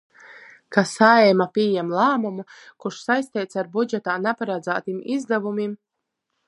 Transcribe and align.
Ka 0.75 0.83
Saeima 0.91 1.47
pījam 1.57 1.91
lāmumu, 1.99 2.47
kurs 2.85 3.05
saisteits 3.11 3.61
ar 3.65 3.73
budžetā 3.77 4.19
naparadzātim 4.27 5.07
izdavumim, 5.19 5.83